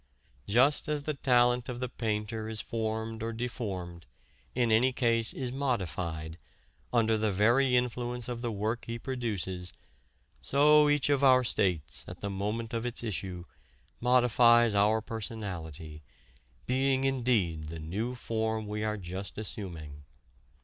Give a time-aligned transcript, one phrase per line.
[0.47, 4.07] "Just as the talent of the painter is formed or deformed
[4.55, 6.39] in any case, is modified
[6.91, 9.73] under the very influence of the work he produces,
[10.41, 13.43] so each of our states, at the moment of its issue,
[13.99, 16.01] modifies our personality,
[16.65, 20.03] being indeed the new form we are just assuming.